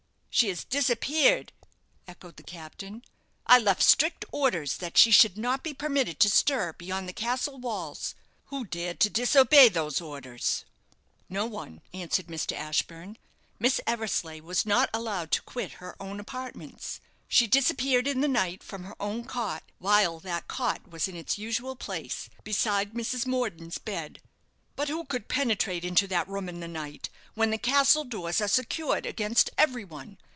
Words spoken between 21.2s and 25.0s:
usual place, beside Mrs. Morden's bed." "But